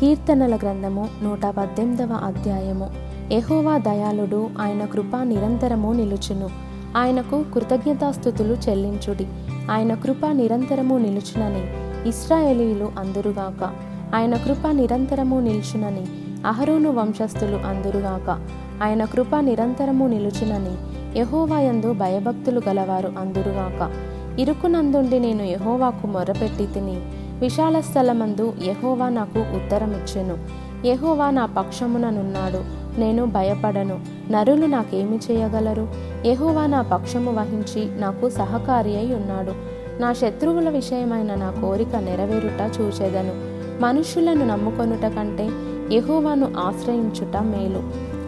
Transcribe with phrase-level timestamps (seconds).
[0.00, 2.90] కీర్తనల గ్రంథము నూట పద్దెనిమిదవ అధ్యాయము.
[3.32, 6.48] ఎహోవా దయాళుడు ఆయన కృప నిరంతరము నిలుచును.
[6.96, 9.26] ఆయనకు కృతజ్ఞతాస్థుతులు చెల్లించుడి.
[9.70, 11.62] ఆయన కృప నిరంతరము నిలుచునని
[12.08, 13.70] ఇస్రాయేలీలు అందురుగాక.
[14.14, 16.06] ఆయన కృప నిరంతరము నిలుచునని
[16.46, 18.48] అహరోను వంశస్థులు అందురుగాక.
[18.82, 20.74] ఆయన కృప నిరంతరము నిలుచునని
[21.18, 23.92] యహోవాయందు భయభక్తులు గలవారు అందురుగాక.
[24.40, 27.00] ఇరుకునందుండి నేను యహోవాకు మొరపెట్టి తిని
[27.40, 30.38] విశాల స్థలమందు యహోవా నాకు ఉత్తరమిచ్చెను.
[30.86, 34.00] యహోవా నా పక్షముననున్నాడు నేను భయపడను.
[34.30, 35.88] నరులు నాకేమి చేయగలరు?
[36.26, 39.52] యహోవా నా పక్షము వహించి నాకు సహకారి అయి ఉన్నాడు.
[40.00, 43.56] నా శత్రువుల విషయమైన నా కోరిక నెరవేరుట చూచెదను.
[43.82, 45.50] మనుషులను నమ్ముకొనుట కంటే
[45.94, 47.78] యహోవాను ఆశ్రయించుట మేలు.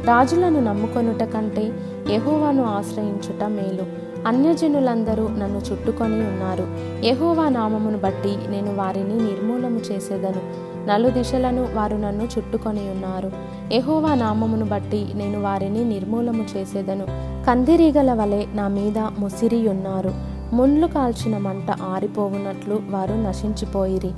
[0.06, 1.72] రాజులను నమ్ముకొనుట కంటే
[2.10, 4.07] యహోవాను ఆశ్రయించుట మేలు.
[4.28, 6.66] అన్యజనులందరూ నన్ను చుట్టుకొని ఉన్నారు.
[7.06, 10.68] యహోవా నామమును బట్టి నేను వారిని నిర్మూలము చేసేదను.
[10.86, 13.32] నలు దిశలను వారు నన్ను చుట్టుకొని ఉన్నారు.
[13.72, 17.06] యహోవా నామమును బట్టి నేను వారిని నిర్మూలము చేసేదను.
[17.46, 20.12] కందిరీగల వలె నా మీద ముసిరి ఉన్నారు.
[20.52, 24.10] ముండ్లు కాల్చిన మంట ఆరిపోవునట్లు వారు నశించిపోయిరి.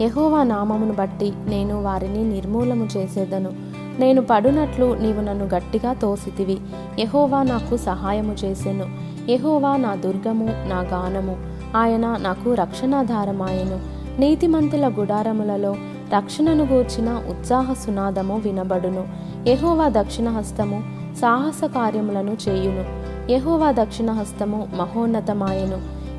[0.00, 3.52] యహోవా నామమును బట్టి నేను వారిని నిర్మూలము చేసేదను.
[3.98, 6.58] నేను పడునట్లు నీవు నన్ను గట్టిగా తోసితివి.
[6.98, 9.17] యహోవా నాకు సహాయము చేసెను.
[9.30, 11.36] యహోవా నా దుర్గము నా గానము.
[11.76, 13.80] ఆయన నాకు రక్షణాధారమాయను.
[14.20, 15.76] నీతిమంతుల గుడారములలో
[16.16, 19.08] రక్షణను గూర్చిన ఉత్సాహ సునాదము వినబడును.
[19.48, 20.82] యహోవా దక్షిణ హస్తము
[21.20, 22.84] సాహస కార్యములను చేయును.
[23.32, 25.78] యహోవా దక్షిణ హస్తము మహోన్నతమాయను.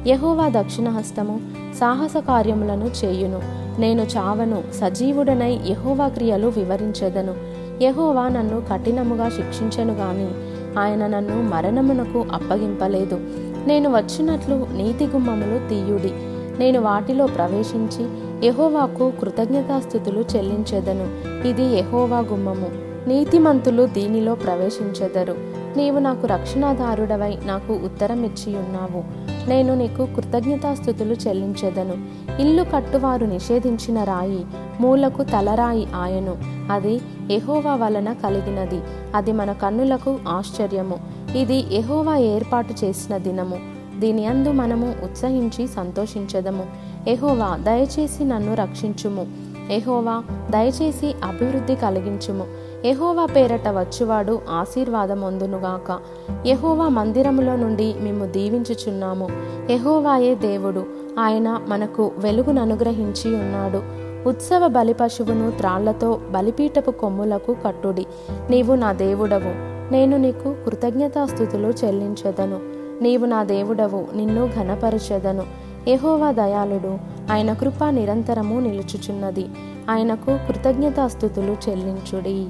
[0.10, 1.40] యహోవా దక్షిణ హస్తము
[1.80, 3.42] సాహస కార్యములను చేయును.
[3.82, 7.36] నేను చావను సజీవుడనై యహోవా క్రియలు వివరించెదను.
[7.84, 13.20] యహోవా నన్ను కఠినముగా శిక్షించను గాని ఆయన నన్ను మరణమునకు అప్పగింపలేదు.
[13.68, 16.14] నేను వచ్చినట్లు నీతి గుమ్మములు తీయుడి.
[16.60, 18.06] నేను వాటిలో ప్రవేశించి
[18.48, 21.08] యహోవాకు కృతజ్ఞతాస్థుతులు చెల్లించెదను.
[21.48, 22.90] ఇది యహోవా గుమ్మము.
[23.08, 25.36] నీతిమంతులు దీనిలో ప్రవేశించెదరు.
[25.78, 29.04] నీవు నాకు రక్షణాదారుడవై నాకు ఉత్తరం ఇచ్చి ఉన్నావు
[29.50, 31.98] నేను నీకు కృతజ్ఞతాస్థుతులు చెల్లించెదను.
[32.42, 34.46] ఇల్లు కట్టువారు నిషేధించిన రాయి
[34.82, 36.59] మూలకు తలరాయి ఆయను.
[36.70, 38.82] అది ఎహోవా వలన కలిగినది.
[39.16, 40.98] అది మన కన్నులకు ఆశ్చర్యము.
[41.38, 43.60] ఇది ఎహోవా ఏర్పాటు చేసిన దినము.
[44.00, 46.66] దీని అందు మనము ఉత్సహించి సంతోషించదము.
[47.08, 49.28] ఎహోవా దయచేసి నన్ను రక్షించుము.
[49.72, 52.46] ఎహోవా దయచేసి అభివృద్ధి కలిగించుము.
[52.86, 56.00] ఎహోవా పేరట వచ్చువాడు ఆశీర్వాదమొందునుగాక.
[56.48, 59.28] ఎహోవా మందిరములో నుండి మేము దీవించుచున్నాము.
[59.70, 60.86] ఎహోవాయే దేవుడు.
[61.20, 63.99] ఆయన మనకు వెలుగును అనుగ్రహించి ఉన్నాడు.
[64.28, 68.06] ఉత్సవ బలి పశువును త్రాళ్ళతో బలిపీఠపు కొమ్ములకు కట్టుడి.
[68.50, 69.70] నీవు నా దేవుడవు.
[69.94, 72.60] నేను నీకు కృతజ్ఞతాస్థుతులు చెల్లించదను.
[73.04, 74.08] నీవు నా దేవుడవు.
[74.16, 75.44] నిన్ను ఘనపరచెదను.
[75.88, 76.98] ఎహోవా దయాళుడు.
[77.32, 79.46] ఆయన కృప నిరంతరము నిలుచుచున్నది.
[79.90, 82.48] ఆయనకు కృతజ్ఞతాస్థుతులు చెల్లించుడి.